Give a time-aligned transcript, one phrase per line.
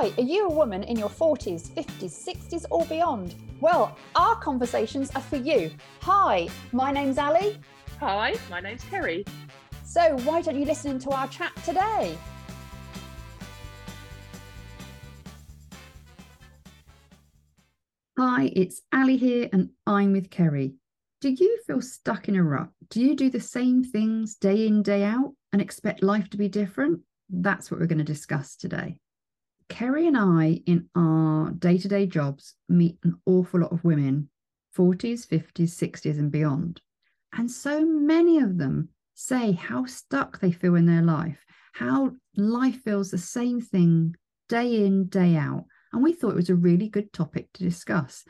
[0.00, 3.34] Hi, are you a woman in your 40s, 50s, 60s, or beyond?
[3.60, 5.72] Well, our conversations are for you.
[6.02, 7.58] Hi, my name's Ali.
[7.98, 9.24] Hi, my name's Kerry.
[9.84, 12.16] So, why don't you listen to our chat today?
[18.16, 20.74] Hi, it's Ali here, and I'm with Kerry.
[21.20, 22.68] Do you feel stuck in a rut?
[22.88, 26.48] Do you do the same things day in, day out and expect life to be
[26.48, 27.00] different?
[27.28, 29.00] That's what we're going to discuss today.
[29.68, 34.28] Kerry and I, in our day to day jobs, meet an awful lot of women,
[34.76, 36.80] 40s, 50s, 60s, and beyond.
[37.32, 42.82] And so many of them say how stuck they feel in their life, how life
[42.82, 44.14] feels the same thing
[44.48, 45.64] day in, day out.
[45.92, 48.24] And we thought it was a really good topic to discuss.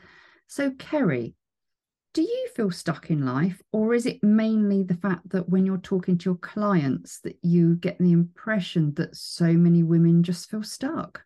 [0.47, 1.35] So, Kerry,
[2.13, 5.77] do you feel stuck in life, or is it mainly the fact that when you're
[5.77, 10.63] talking to your clients that you get the impression that so many women just feel
[10.63, 11.23] stuck?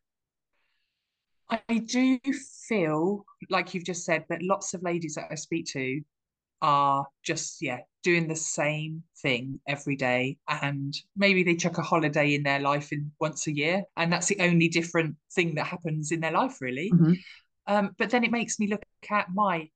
[1.70, 2.20] I do
[2.68, 6.02] feel like you've just said that lots of ladies that I speak to
[6.62, 12.36] are just yeah doing the same thing every day and maybe they took a holiday
[12.36, 16.12] in their life in once a year and that's the only different thing that happens
[16.12, 17.20] in their life really Mhm.
[17.68, 19.70] um, but then it makes me look at my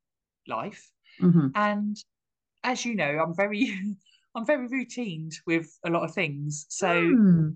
[0.48, 1.52] life Mhm.
[1.56, 1.98] and
[2.64, 3.74] as you know i'm very
[4.36, 7.50] i'm very routined with a lot of things so Hmm.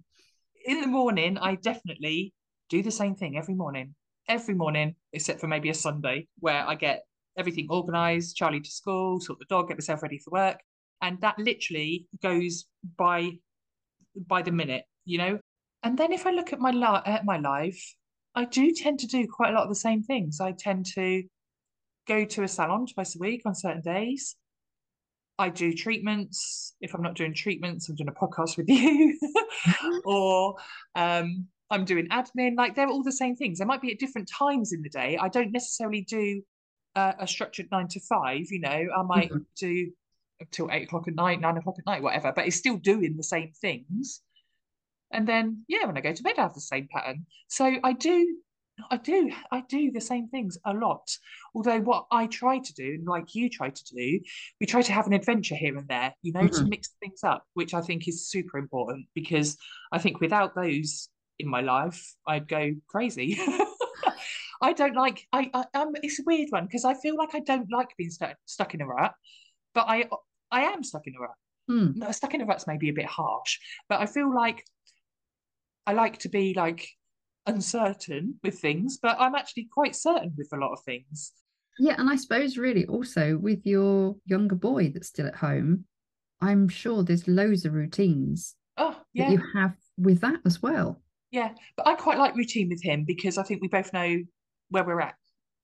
[0.66, 2.34] in the morning, I definitely
[2.70, 3.96] do the same thing every morning.
[4.28, 7.04] Every morning, except for maybe a Sunday, where I get
[7.38, 10.60] everything organized, Charlie to school, sort the dog, get myself ready for work.
[11.02, 12.66] And that literally goes
[12.98, 13.32] by
[14.16, 15.40] by the minute, you know?
[15.84, 17.96] And then if I look at my li- at my life,
[18.36, 20.40] I do tend to do quite a lot of the same things.
[20.40, 21.24] I tend to
[22.08, 24.36] go to a salon twice a week on certain days.
[25.38, 26.76] I do treatments.
[26.82, 29.18] If I'm not doing treatments, I'm doing a podcast with you.
[30.06, 30.56] or
[30.96, 32.56] um, I'm doing admin.
[32.58, 33.58] Like they're all the same things.
[33.60, 35.18] They might be at different times in the day.
[35.18, 36.42] I don't necessarily do
[36.96, 38.52] uh, a structured nine to five.
[38.52, 39.46] You know, I might Mhm.
[39.58, 39.92] do
[40.52, 42.34] till eight o'clock at night, nine o'clock at night, whatever.
[42.36, 44.22] But it's still doing the same things.
[45.12, 47.26] And then yeah, when I go to bed, I have the same pattern.
[47.48, 48.38] So I do.
[48.90, 51.08] I do, I do the same things a lot.
[51.54, 54.20] Although what I try to do, and like you try to do,
[54.60, 56.70] we try to have an adventure here and there, you know, to Mhm.
[56.70, 59.58] mix things up, which I think is super important because
[59.92, 61.10] I think without those
[61.42, 63.40] in my life, I'd go crazy.
[64.62, 67.40] I don't like I, I um it's a weird one because I feel like I
[67.40, 69.14] don't like being stuck stuck in a rut,
[69.74, 70.08] but I
[70.52, 71.36] I am stuck in a rut.
[71.98, 73.60] No, stuck in a rut's maybe a bit harsh,
[73.90, 74.64] but I feel like
[75.88, 76.88] I like to be like
[77.48, 81.34] uncertain with things, but I'm actually quite certain with a lot of things.
[81.80, 85.86] Yeah, and I suppose really also with your younger boy that's still at home,
[86.42, 91.02] I'm sure there's loads of routines Oh, that you have with that as well.
[91.32, 94.18] Yeah, but I quite like routine with him because I think we both know
[94.70, 95.16] where we're at.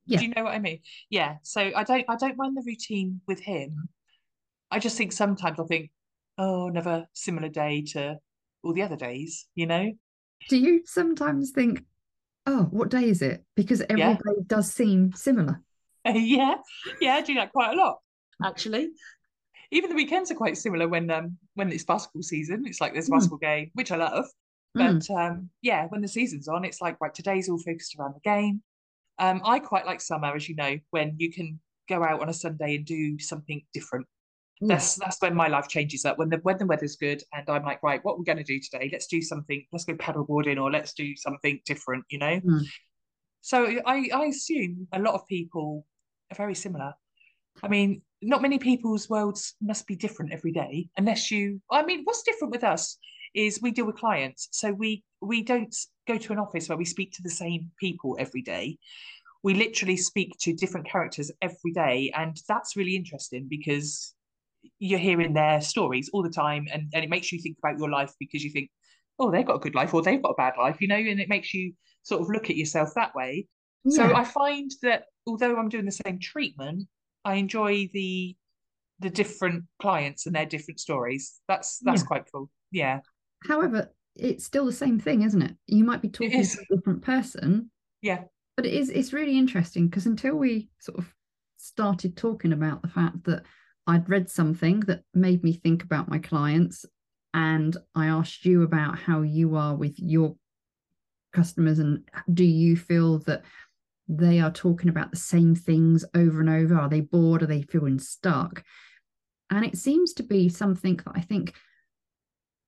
[0.06, 0.20] Yeah.
[0.20, 0.80] Do you know what I mean?
[1.10, 1.36] Yeah.
[1.44, 3.90] So I don't I don't mind the routine with him.
[4.72, 5.92] I just think sometimes I think,
[6.38, 8.18] oh, another similar day to
[8.64, 9.92] all the other days, you know?
[10.50, 11.84] Do you sometimes think,
[12.46, 13.44] oh, what day is it?
[13.56, 14.14] Because every Yeah.
[14.16, 15.62] day does seem similar.
[16.06, 16.56] yeah.
[17.02, 17.98] Yeah, I do that quite a lot,
[18.44, 18.90] actually.
[19.72, 22.64] Even the weekends are quite similar when um when it's basketball season.
[22.66, 23.16] It's like there's a Mm.
[23.16, 24.26] basketball game, which I love.
[24.78, 25.08] Mm.
[25.08, 28.30] But um yeah, when the season's on, it's like right, today's all focused around the
[28.30, 28.62] game.
[29.20, 32.34] Um, I quite like summer, as you know, when you can go out on a
[32.34, 34.06] Sunday and do something different.
[34.60, 34.70] Yeah.
[34.70, 36.18] That's that's when my life changes up.
[36.18, 38.44] When the when the weather's good and I'm like, right, what we're we going to
[38.44, 38.90] do today?
[38.92, 39.66] Let's do something.
[39.72, 42.06] Let's go paddleboarding or let's do something different.
[42.10, 42.40] You know.
[42.40, 42.66] Mm.
[43.42, 45.86] So I I assume a lot of people
[46.32, 46.94] are very similar.
[47.62, 51.62] I mean, not many people's worlds must be different every day, unless you.
[51.72, 52.98] I mean, what's different with us
[53.34, 55.76] is we deal with clients, so we we don't
[56.08, 58.78] go to an office where we speak to the same people every day.
[59.44, 64.14] We literally speak to different characters every day, and that's really interesting because
[64.80, 67.90] you're hearing their stories all the time, and and it makes you think about your
[67.90, 68.70] life because you think,
[69.20, 71.20] oh, they've got a good life or they've got a bad life, you know, and
[71.20, 73.48] it makes you sort of look at yourself that way.
[73.90, 76.88] So I find that although I'm doing the same treatment,
[77.24, 78.36] I enjoy the
[79.00, 81.40] the different clients and their different stories.
[81.48, 82.08] That's that's Yeah.
[82.08, 82.50] quite cool.
[82.72, 83.00] Yeah,
[83.44, 85.56] However, it's still the same thing, isn't it?
[85.68, 88.24] You might be talking to a different person, yeah,
[88.56, 91.14] but it is it's really interesting because until we sort of
[91.58, 93.44] started talking about the fact that
[93.86, 96.86] I'd read something that made me think about my clients
[97.34, 100.36] and I asked you about how you are with your
[101.34, 102.04] customers and
[102.34, 103.44] do you feel that
[104.08, 106.76] they are talking about the same things over and over?
[106.76, 107.44] Are they bored?
[107.44, 108.64] Are they feeling stuck?
[109.50, 111.54] And it seems to be something that I think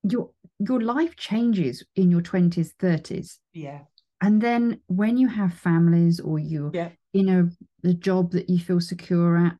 [0.02, 3.38] your your life changes in your 20s, 30s.
[3.52, 3.80] yeah,
[4.20, 6.90] and then when you have families or you're Yeah.
[7.14, 7.48] in a
[7.82, 9.56] the job that you feel secure at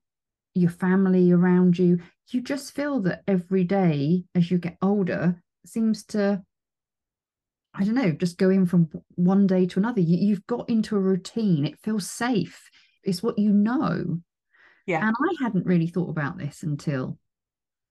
[0.55, 1.99] your family around you
[2.31, 6.43] you just feel that every day as you get older seems to
[7.75, 10.97] i don't know just go in from one day to another you, you've got into
[10.97, 12.69] a routine it feels safe
[13.05, 14.21] it's what you know
[14.87, 15.07] Yeah.
[15.07, 17.17] and i hadn't really thought about this until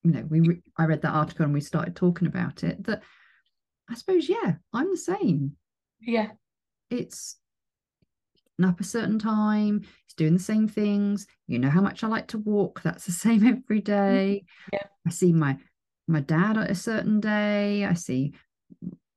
[0.04, 3.04] you know we re- i read that article and we started talking about it that
[3.90, 5.54] i suppose yeah i'm the same
[6.02, 6.32] Yeah.
[6.90, 7.38] it's
[8.64, 12.28] up a certain time it's doing the same things you know how much i like
[12.28, 14.70] to walk that's the same every day mm-hmm.
[14.74, 14.88] Yeah.
[15.08, 15.58] i see my
[16.08, 18.34] my dad at a certain day i see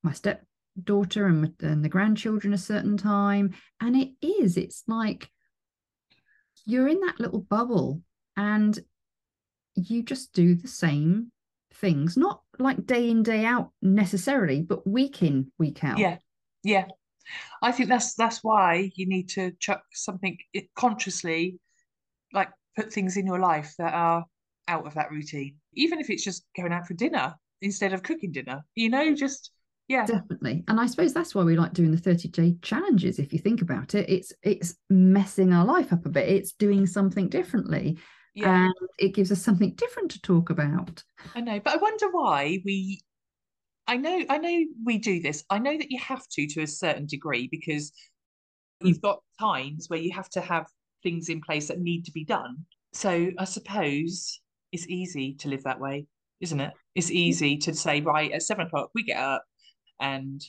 [0.04, 5.28] my stepdaughter and, my- and the grandchildren a certain time and it is it's like
[6.64, 8.00] you're in that little bubble
[8.36, 8.78] and
[9.74, 11.30] you just do the same
[11.74, 16.18] things not like day in day out necessarily but week in week out Yeah.
[16.62, 16.86] Yeah.
[17.62, 21.58] I think that's that's why you need to chuck something it, consciously,
[22.32, 24.24] like put things in your life that are
[24.68, 25.56] out of that routine.
[25.74, 29.50] Even if it's just going out for dinner instead of cooking dinner, you know, just
[29.88, 30.06] yeah.
[30.06, 33.38] definitely and i suppose that's why we like doing the 30 day challenges if you
[33.38, 37.98] think about it it's it's messing our life up a bit it's doing something differently
[38.34, 38.66] Yeah.
[38.66, 41.02] and it gives us something different to talk about
[41.34, 43.00] I know, but I wonder why we.
[43.88, 45.44] I know, I know we do this.
[45.50, 47.92] I know that you have to to a certain degree because
[48.80, 48.88] hmm.
[48.88, 50.66] you've got times where you have to have
[51.02, 52.64] things in place that need to be done.
[52.92, 54.40] So I suppose
[54.70, 56.06] it's easy to live that way,
[56.40, 56.72] isn't it?
[56.94, 59.44] It's easy to say, right, at seven o'clock we get up
[60.00, 60.42] and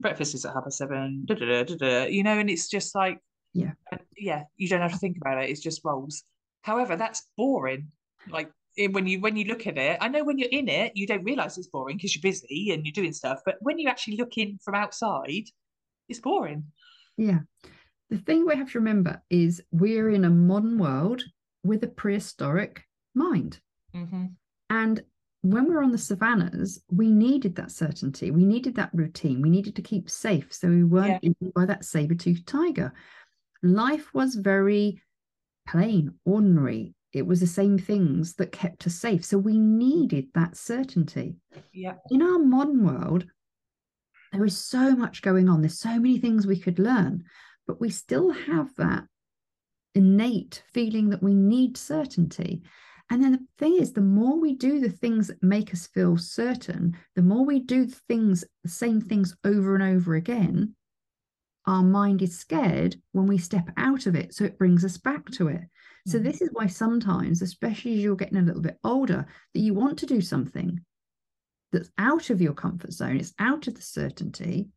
[0.00, 3.18] breakfast is at half past seven, da, da, da, you know, and it's just like,
[3.54, 3.72] Yeah.
[3.92, 5.50] Uh, yeah, you don't have to think about it.
[5.50, 6.24] It's just rolls.
[6.62, 7.92] However, that's boring.
[8.30, 10.92] Like eh, when you when you look at it, I know when you're in it,
[10.94, 13.40] you don't realize it's boring because you're busy and you're doing stuff.
[13.44, 15.44] But when you actually look in from outside,
[16.08, 16.64] it's boring.
[17.16, 17.40] yeah
[18.10, 21.22] the thing we have to remember is we're in a modern world
[21.64, 22.82] with a prehistoric
[23.14, 23.60] mind
[23.94, 24.26] hmm
[24.68, 25.02] And
[25.42, 28.30] when we were on the savannas, we needed that certainty.
[28.30, 29.42] We needed that routine.
[29.42, 32.92] We needed to keep safe so we weren't eaten by that saber-toothed tiger.
[33.62, 35.02] Life was very
[35.66, 36.94] plain, ordinary.
[37.12, 39.24] It was the same things that kept us safe.
[39.24, 41.36] So we needed that certainty.
[41.72, 41.94] Yeah.
[42.10, 43.26] In our modern world,
[44.32, 45.60] there is so much going on.
[45.60, 47.24] There's so many things we could learn,
[47.66, 49.04] but we still have that
[49.94, 52.62] innate feeling that we need certainty.
[53.10, 56.16] And then the thing is, the more we do the things that make us feel
[56.16, 60.74] certain, the more we do the things, the same things over and over again,
[61.66, 64.34] our mind is scared when we step out of it.
[64.34, 65.62] So it brings us back to it.
[66.06, 66.24] So Mhm.
[66.24, 69.98] this is why sometimes, especially as you're getting a little bit older, that you want
[70.00, 70.84] to do something
[71.70, 74.68] that's out of your comfort zone, it's out of the certainty.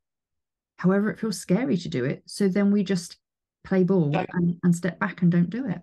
[0.77, 2.23] However, it feels scary to do it.
[2.27, 3.17] So then we just
[3.63, 5.81] play ball and, and step back and don't do it.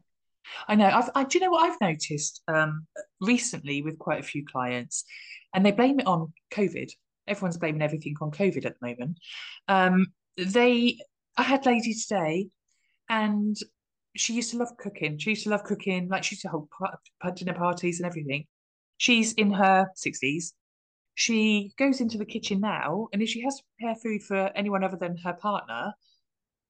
[0.69, 0.87] I know.
[0.87, 2.87] I've, I, do you know what I've noticed um,
[3.21, 5.05] recently with quite a few clients,
[5.55, 6.91] and they blame it on COVID.
[7.27, 9.19] Everyone's blaming everything on COVID at the moment.
[9.69, 10.07] Um,
[10.37, 10.99] they,
[11.37, 12.49] I had lady today,
[13.09, 13.57] and
[14.17, 15.19] she used to love cooking.
[15.19, 18.07] She used to love cooking, like she used to hold pa- pa- dinner parties and
[18.07, 18.47] everything.
[18.99, 20.55] She's in her sixties.
[21.15, 24.83] She goes into the kitchen now, and if she has to prepare food for anyone
[24.85, 25.93] other than her partner,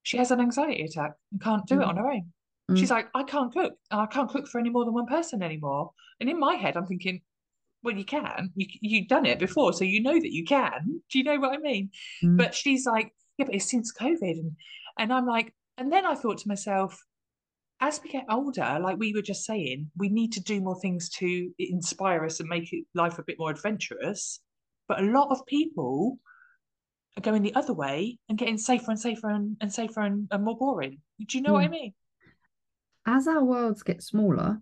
[0.03, 1.89] she has an anxiety attack and can't do it Mm.
[1.89, 2.33] on her own.
[2.71, 2.79] Mm.
[2.79, 3.75] She's like, I can't cook.
[3.91, 5.93] I can't cook for any more than one person anymore.
[6.21, 7.21] And in my head, I'm thinking,
[7.85, 8.51] well, you can.
[8.57, 11.03] You you've done it before, so you know that you can.
[11.11, 11.91] Do you know what I mean?
[12.25, 12.37] Mm.
[12.37, 14.53] But she's like, yeah, but it's since COVID, and
[14.99, 17.01] and I'm like, and then I thought to myself,
[17.81, 21.09] as we get older, like we were just saying, we need to do more things
[21.11, 24.41] to inspire us and make life a bit more adventurous.
[24.89, 26.19] But a lot of people
[27.17, 30.45] are going the other way and getting safer and safer and, and safer and, and
[30.45, 30.99] more boring.
[31.27, 31.73] Do you know what I hmm.
[31.73, 31.95] mean?
[33.07, 34.61] as our worlds get smaller,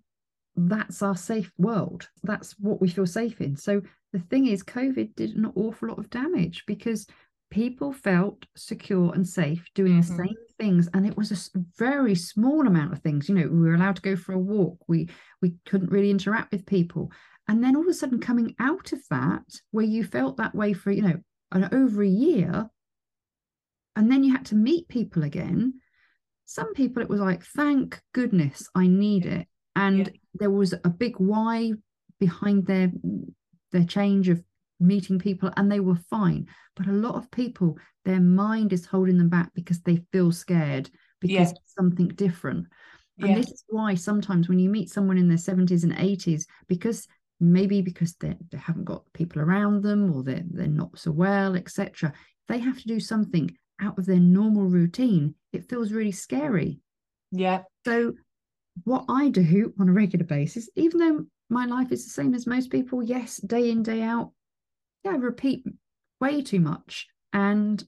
[0.57, 2.09] that's our safe world.
[2.23, 3.57] That's what we feel safe in.
[3.57, 3.83] So
[4.13, 7.07] the thing is, COVID did an awful lot of damage because
[7.51, 10.07] people felt secure and safe doing Mhm.
[10.07, 13.29] the same things, and it was a very small amount of things.
[13.29, 14.79] You know, we were allowed to go for a walk.
[14.89, 15.09] We
[15.43, 17.11] we couldn't really interact with people,
[17.49, 20.73] and then all of a sudden, coming out of that, where you felt that way
[20.73, 21.21] for you know
[21.53, 22.71] an over a year,
[23.97, 25.75] and then you had to meet people again
[26.47, 30.13] some people it was like thank goodness i need it and Yeah.
[30.35, 31.73] there was a big why
[32.19, 32.91] behind their
[33.73, 34.43] their change of
[34.81, 36.47] meeting people and they were fine
[36.77, 40.91] but a lot of people their mind is holding them back because they feel scared
[41.21, 41.59] because Yeah.
[41.67, 42.67] something different
[43.23, 43.37] and Yeah.
[43.37, 47.07] this is why sometimes when you meet someone in their 70s and 80s because
[47.43, 51.57] maybe because they, they haven't got people around them or they're, they're not so well
[51.57, 52.13] etc
[52.49, 56.81] they have to do something out of their normal routine, it feels really scary.
[57.31, 57.63] Yeah.
[57.85, 58.15] So,
[58.85, 62.47] what I do on a regular basis, even though my life is the same as
[62.47, 64.33] most people, yes, day in, day out,
[65.05, 65.65] yeah, repeat
[66.21, 67.09] way too much.
[67.33, 67.83] And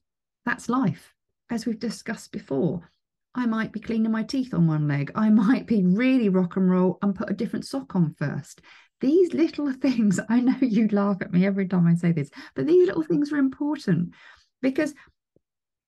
[0.44, 1.12] that's life.
[1.50, 2.90] As we've discussed before,
[3.34, 5.12] I might be cleaning my teeth on one leg.
[5.14, 8.60] I might be really rock and roll and put a different sock on first.
[9.00, 12.66] These little things, I know you laugh at me every time I say this, but
[12.66, 14.14] these little things are important
[14.60, 14.94] because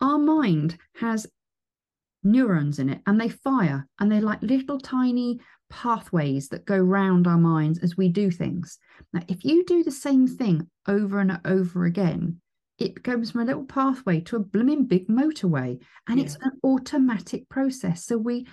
[0.01, 1.27] our mind has
[2.23, 5.39] neurons in it and they fire and they're like little tiny
[5.71, 8.79] pathways that go round our minds as we do things.
[9.13, 12.41] Now, if you do the same thing over and over again,
[12.79, 16.25] it goes from a little pathway to a blooming big motorway and yeah.
[16.25, 18.05] it's an automatic process.
[18.05, 18.47] So we,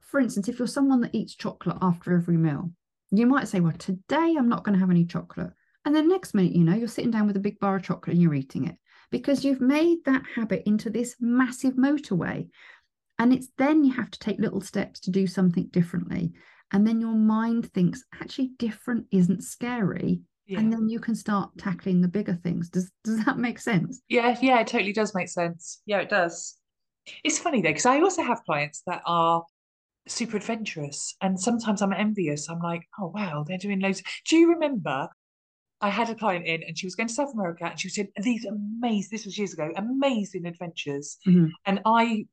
[0.00, 2.70] for instance, if you're someone that eats chocolate after every meal,
[3.10, 5.50] you might say, well, today I'm not going to have any chocolate.
[5.84, 8.14] And then next minute, you know, you're sitting down with a big bar of chocolate
[8.14, 8.76] and you're eating it
[9.10, 12.48] because you've made that habit into this massive motorway.
[13.18, 16.32] And it's then you have to take little steps to do something differently.
[16.72, 20.20] And then your mind thinks actually different isn't scary.
[20.46, 20.60] Yeah.
[20.60, 22.68] And then you can start tackling the bigger things.
[22.68, 24.00] Does does that make sense?
[24.08, 25.80] Yeah, yeah, it totally does make sense.
[25.86, 26.56] Yeah, it does.
[27.24, 29.44] It's funny though, because I also have clients that are
[30.08, 31.16] super adventurous.
[31.20, 32.48] And sometimes I'm envious.
[32.48, 34.02] I'm like, oh wow, they're doing loads.
[34.28, 35.08] Do you remember
[35.80, 37.94] I had a client in and she was going to South America and she was
[37.94, 41.18] doing these amazing, this was years ago, amazing adventures.
[41.26, 41.46] Mm-hmm.
[41.66, 42.26] And I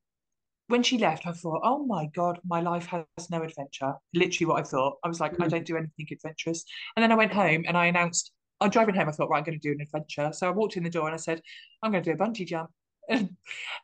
[0.68, 3.94] when she left, I thought, oh my God, my life has no adventure.
[4.14, 4.98] Literally what I thought.
[5.04, 5.44] I was like, mm.
[5.44, 6.64] I don't do anything adventurous.
[6.96, 9.44] And then I went home and I announced, I'm driving home, I thought, right, I'm
[9.44, 10.32] going to do an adventure.
[10.32, 11.42] So I walked in the door and I said,
[11.82, 12.70] I'm going to do a bungee jump.
[13.10, 13.36] And,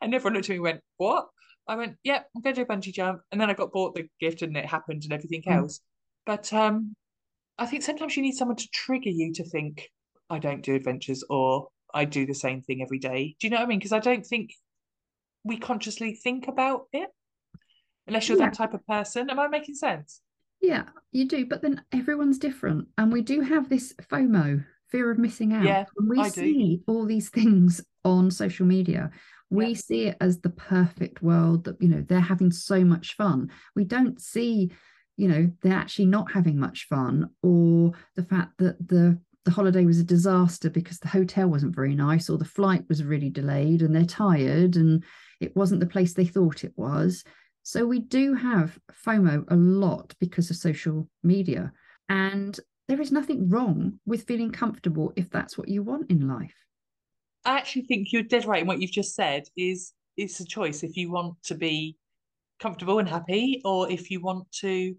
[0.01, 1.27] and everyone looked at me and went, what?
[1.67, 3.19] I went, yeah, I'm going to do a bungee jump.
[3.33, 5.57] And then I got bought the gift and it happened and everything mm.
[5.57, 5.81] else.
[6.25, 6.95] But um,
[7.57, 9.89] I think sometimes you need someone to trigger you to think,
[10.29, 13.35] I don't do adventures or I do the same thing every day.
[13.41, 13.79] Do you know what I mean?
[13.79, 14.51] Because I don't think
[15.49, 17.09] we consciously think about it
[18.07, 18.45] unless you're yeah.
[18.45, 19.29] that type of person.
[19.29, 20.21] Am I making sense?
[20.61, 21.45] Yeah, you do.
[21.45, 22.87] But then everyone's different.
[22.97, 25.63] And we do have this FOMO, fear of missing out.
[25.63, 26.83] Yeah, when we I see do.
[26.87, 29.11] all these things on social media,
[29.49, 29.73] we yeah.
[29.75, 33.49] see it as the perfect world that, you know, they're having so much fun.
[33.75, 34.71] We don't see,
[35.17, 39.85] you know, they're actually not having much fun or the fact that the the holiday
[39.85, 43.81] was a disaster because the hotel wasn't very nice or the flight was really delayed
[43.81, 45.03] and they're tired and
[45.39, 47.23] it wasn't the place they thought it was.
[47.63, 51.71] So we do have FOMO a lot because of social media.
[52.07, 56.55] And there is nothing wrong with feeling comfortable if that's what you want in life.
[57.45, 60.83] I actually think you're dead right in what you've just said is it's a choice
[60.83, 61.95] if you want to be
[62.59, 64.95] comfortable and happy or if you want to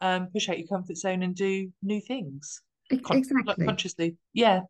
[0.00, 2.60] um, push out your comfort zone and do new things.
[3.04, 3.66] Con- exactly.
[3.66, 4.16] consciously.
[4.32, 4.60] Yeah.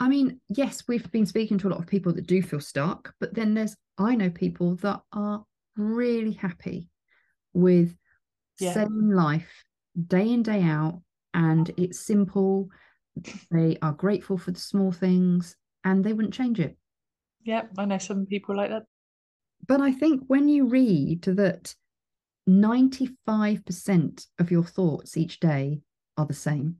[0.00, 3.14] I mean, yes, we've been speaking to a lot of people that do feel stuck,
[3.20, 5.44] but then there's, I know people that are
[5.76, 6.88] really happy
[7.52, 7.94] with
[8.58, 8.72] yeah.
[8.74, 9.64] same life
[10.06, 11.02] day in, day out,
[11.34, 12.68] and it's simple.
[13.50, 16.76] They are grateful for the small things and they wouldn't change it.
[17.42, 18.84] Yeah, I know some people like that.
[19.66, 21.74] But I think when you read that
[22.48, 25.80] 95% of your thoughts each day
[26.16, 26.76] are the same,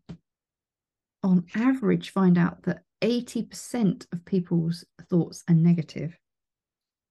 [1.23, 6.17] on average, find out that 80% of people's thoughts are negative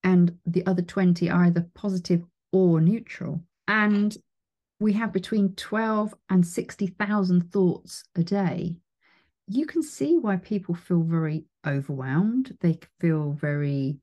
[0.03, 3.41] and the other 20 are either positive or neutral.
[3.67, 4.15] And
[4.79, 8.77] we have between 12 and 60,000 thoughts a day.
[9.47, 12.57] You can see why people feel very overwhelmed.
[12.61, 13.99] They feel very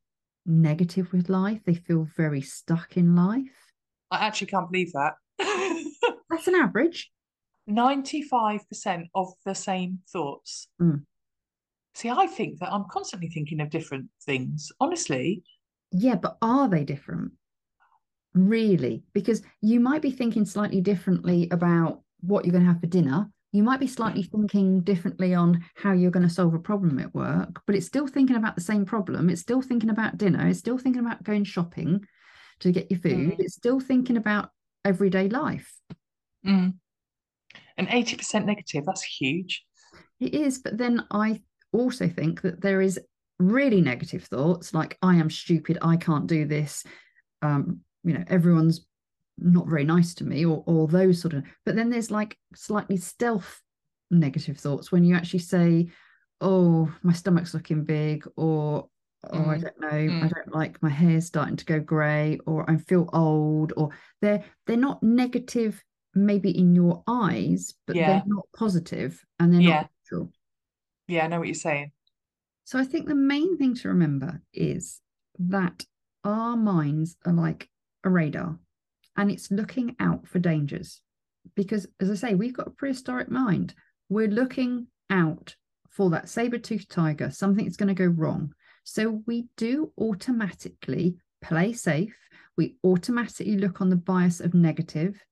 [0.46, 1.60] negative with life.
[1.64, 3.72] They feel very stuck in life.
[4.10, 5.14] I actually can't believe that.
[6.30, 7.10] That's an average.
[7.68, 10.68] 95% of the same thoughts.
[10.80, 11.02] Mm.
[11.94, 15.42] See, I think that I'm constantly thinking of different things, honestly.
[15.90, 17.32] Yeah, but are they different?
[18.34, 19.04] Really?
[19.12, 23.30] Because you might be thinking slightly differently about what you're going to have for dinner.
[23.52, 27.14] You might be slightly thinking differently on how you're going to solve a problem at
[27.14, 29.30] work, but it's still thinking about the same problem.
[29.30, 30.46] It's still thinking about dinner.
[30.46, 32.04] It's still thinking about going shopping
[32.60, 33.32] to get your food.
[33.32, 33.40] Mm.
[33.40, 34.50] It's still thinking about
[34.84, 35.72] everyday life.
[36.46, 36.74] Mm.
[37.78, 39.64] And 80% negative, that's huge.
[40.20, 40.58] It is.
[40.58, 41.40] But then I
[41.72, 43.00] also think that there is
[43.38, 46.84] really negative thoughts like i am stupid i can't do this
[47.42, 48.86] um you know everyone's
[49.38, 52.96] not very nice to me or or those sort of but then there's like slightly
[52.96, 53.60] stealth
[54.10, 55.88] negative thoughts when you actually say
[56.40, 58.88] oh my stomach's looking big or
[59.30, 59.48] oh mm.
[59.48, 60.24] i don't know mm.
[60.24, 63.90] i don't like my hair starting to go grey or i feel old or
[64.20, 65.82] they're they're not negative
[66.14, 68.08] maybe in your eyes but yeah.
[68.08, 69.68] they're not positive and they're yeah.
[69.70, 70.32] not neutral
[71.08, 71.90] yeah, I know what you're saying.
[72.68, 75.00] So I think the main thing to remember is
[75.38, 75.86] that
[76.22, 77.66] our minds are like
[78.04, 78.58] a radar
[79.16, 81.00] and it's looking out for dangers.
[81.56, 83.72] Because, as I say, we've got a prehistoric mind.
[84.10, 85.56] We're looking out
[85.88, 88.52] for that saber toothed tiger, something that's going to go wrong.
[88.84, 92.18] So we do automatically play safe.
[92.58, 95.24] We automatically look on the bias of negative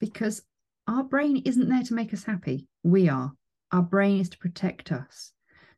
[0.00, 0.42] because
[0.88, 2.66] our brain isn't there to make us happy.
[2.82, 3.30] We are.
[3.70, 5.30] Our brain is to protect us.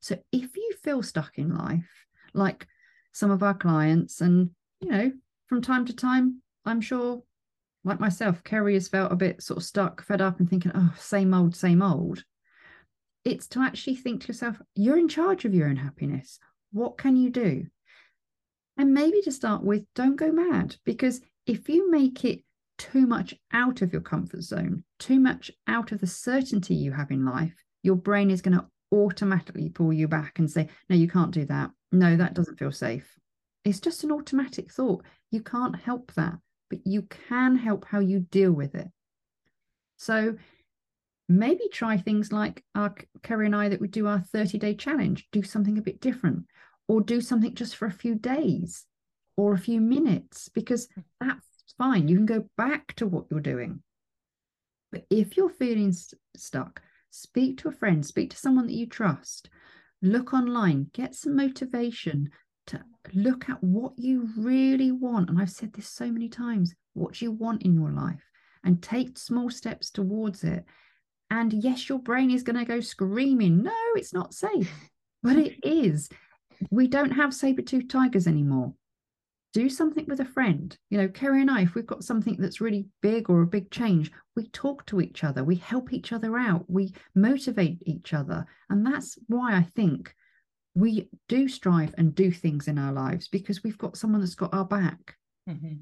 [0.03, 1.89] So if you feel stuck in life,
[2.35, 2.67] like
[3.13, 5.13] some of our clients, and you know,
[5.47, 7.23] from time to time, I'm sure,
[7.85, 10.93] like myself, Kerry has felt a bit sort of stuck, fed up, and thinking, oh,
[10.99, 12.25] same old, same old.
[13.25, 16.41] It's to actually think to yourself, you're in charge of your own happiness.
[16.73, 17.67] What can you do?
[18.77, 22.41] And maybe to start with, don't go mad because if you make it
[22.77, 27.13] too much out of your comfort zone, too much out of the certainty you have
[27.13, 27.55] in life,
[27.85, 31.45] your brain is going to automatically pull you back and say, No, you can't do
[31.47, 31.71] that.
[31.91, 32.35] No, that mm.
[32.35, 33.19] doesn't feel safe.
[33.65, 35.05] It's just an automatic thought.
[35.31, 38.89] You can't help that, but you can help how you deal with it.
[39.97, 40.37] So
[41.29, 45.29] maybe try things like our Kerry and I that we do our 30 day challenge,
[45.33, 46.47] do something a bit different,
[46.89, 48.85] or do something just for a few days
[49.37, 51.05] or a few minutes, because mm.
[51.21, 51.47] that's
[51.79, 52.09] fine.
[52.09, 53.83] You can go back to what you're doing.
[54.91, 58.87] But if you're feeling st- stuck, speak to a friend, speak to someone that you
[58.87, 59.51] trust,
[60.01, 62.31] look online, get some motivation
[62.67, 65.29] to look at what you really want.
[65.29, 68.23] And I've said this so many times what do you want in your life
[68.65, 70.65] and take small steps towards it.
[71.31, 74.73] And yes, your brain is going to go screaming, no, it's not safe,
[75.23, 76.09] but it is.
[76.71, 78.75] We don't have saber tooth tigers anymore
[79.53, 80.77] do something with a friend.
[80.91, 83.71] You know, Kerry and I, if we've got something that's really big or a big
[83.71, 88.47] change, we talk to each other, we help each other out, we motivate each other.
[88.71, 90.15] And that's why I think
[90.75, 94.55] we do strive and do things in our lives because we've got someone that's got
[94.55, 95.17] our back.
[95.49, 95.75] Mm-hmm.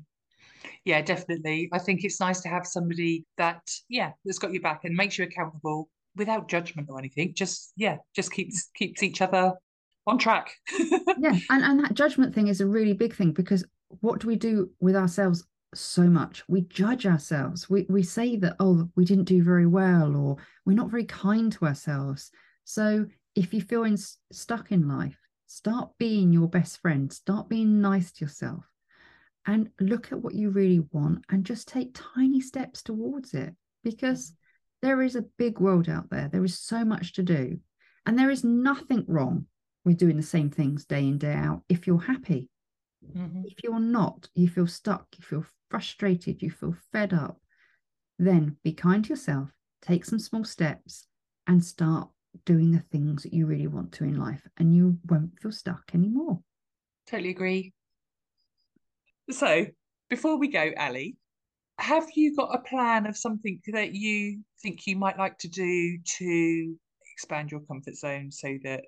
[0.85, 1.69] Yeah, definitely.
[1.73, 5.17] I think it's nice to have somebody that, yeah, that's got your back and makes
[5.19, 7.35] you accountable without judgment or anything.
[7.35, 9.54] Just, yeah, just keeps keeps each other
[10.06, 10.54] on track.
[11.19, 13.65] yeah, and, and that judgment thing is a really big thing because
[14.00, 16.43] what do we do with ourselves so much?
[16.49, 17.69] We judge ourselves.
[17.69, 21.52] We we say that, oh, we didn't do very well, or we're not very kind
[21.52, 22.30] to ourselves.
[22.65, 23.97] So if you feel in,
[24.32, 28.65] stuck in life, start being your best friend, start being nice to yourself,
[29.47, 34.30] and look at what you really want and just take tiny steps towards it because
[34.30, 34.89] mm-hmm.
[34.89, 36.28] there is a big world out there.
[36.28, 37.58] There is so much to do.
[38.06, 39.47] And there is nothing wrong
[39.84, 42.49] we're doing the same things day in, day out if you're happy.
[43.16, 43.43] Mm-hmm.
[43.45, 47.38] If you're not, you feel stuck, you feel frustrated, you feel fed up,
[48.19, 51.06] then be kind to yourself, take some small steps,
[51.47, 52.08] and start
[52.45, 55.90] doing the things that you really want to in life, and you won't feel stuck
[55.95, 56.40] anymore.
[57.08, 57.73] Totally agree.
[59.30, 59.66] So,
[60.08, 61.16] before we go, Ali,
[61.78, 65.99] have you got a plan of something that you think you might like to do
[66.19, 66.76] to
[67.14, 68.84] expand your comfort zone so that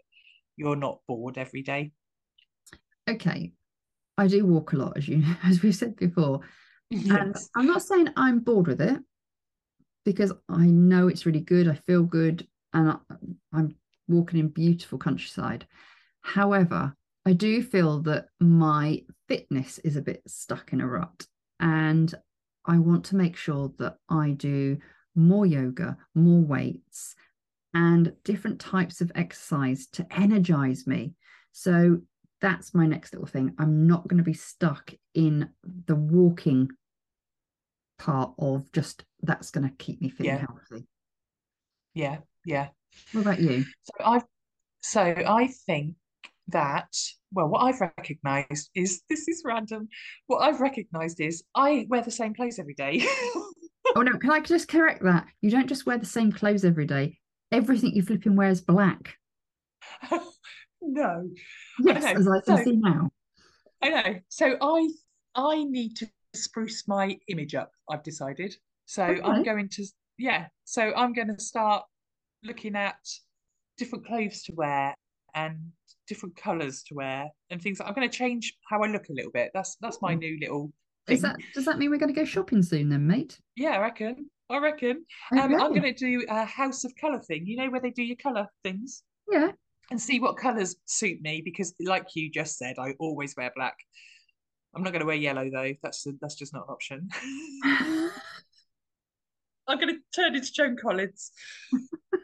[0.56, 1.92] you're not bored every day.
[3.08, 3.52] Okay.
[4.18, 6.40] I do walk a lot, as you as we said before.
[6.90, 7.18] Yes.
[7.18, 9.00] And I'm not saying I'm bored with it
[10.04, 11.68] because I know it's really good.
[11.68, 12.96] I feel good and I,
[13.52, 13.76] I'm
[14.08, 15.66] walking in beautiful countryside.
[16.20, 21.26] However, I do feel that my fitness is a bit stuck in a rut.
[21.60, 22.12] And
[22.66, 24.78] I want to make sure that I do
[25.14, 27.14] more yoga, more weights,
[27.74, 31.14] and different types of exercise to energize me.
[31.52, 32.00] So
[32.40, 33.54] that's my next little thing.
[33.58, 35.48] I'm not going to be stuck in
[35.86, 36.70] the walking
[37.98, 40.46] part of just that's going to keep me feeling yeah.
[40.46, 40.86] healthy.
[41.94, 42.68] Yeah, yeah.
[43.12, 43.64] What about you?
[43.84, 44.20] So I
[44.80, 45.94] so I think
[46.48, 46.92] that
[47.32, 49.88] well what I've recognized is this is random.
[50.26, 53.06] What I've recognized is I wear the same clothes every day.
[53.96, 55.26] oh no, can I just correct that?
[55.40, 57.18] You don't just wear the same clothes every day
[57.52, 59.16] everything you flipping wear is black.
[60.82, 61.28] no.
[61.80, 63.10] Yes, I as I can so, see now.
[63.82, 64.20] I know.
[64.28, 64.88] So I
[65.34, 68.56] I need to spruce my image up, I've decided.
[68.86, 69.22] So okay.
[69.22, 69.84] I'm going to
[70.18, 71.84] yeah, so I'm going to start
[72.44, 72.96] looking at
[73.76, 74.94] different clothes to wear
[75.34, 75.58] and
[76.06, 77.80] different colours to wear and things.
[77.80, 79.50] I'm going to change how I look a little bit.
[79.54, 80.72] That's that's my new little.
[81.06, 81.16] Thing.
[81.16, 83.38] Is that does that mean we're going to go shopping soon then, mate?
[83.56, 84.30] Yeah, I reckon.
[84.52, 85.04] I reckon.
[85.32, 87.46] Um, I'm going to do a House of Colour thing.
[87.46, 89.02] You know where they do your colour things?
[89.30, 89.52] Yeah.
[89.90, 93.76] And see what colours suit me because, like you just said, I always wear black.
[94.74, 95.72] I'm not going to wear yellow though.
[95.82, 97.08] That's that's just not an option.
[99.68, 101.30] I'm going to turn into Joan Collins.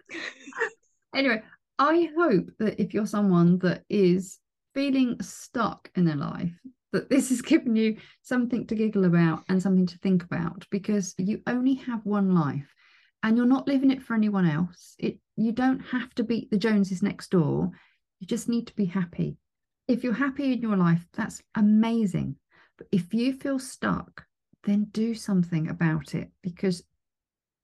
[1.14, 1.43] anyway,
[1.79, 4.38] I hope that if you're someone that is
[4.75, 6.53] feeling stuck in their life,
[6.92, 11.14] that this has given you something to giggle about and something to think about because
[11.18, 12.74] you only have one life
[13.22, 14.94] and you're not living it for anyone else.
[14.98, 17.70] It you don't have to beat the Joneses next door.
[18.20, 19.37] You just need to be happy.
[19.87, 22.37] If you're happy in your life, that's amazing.
[22.77, 24.24] But if you feel stuck,
[24.64, 26.83] then do something about it because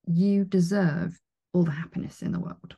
[0.06, 1.18] you deserve
[1.52, 2.76] all the happiness in the world.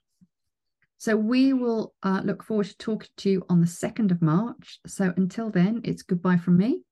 [0.98, 4.80] So we will uh, look forward to talking to you on the 2nd of March.
[4.86, 6.82] So until then, it's goodbye from me.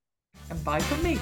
[0.50, 1.18] And bye from me.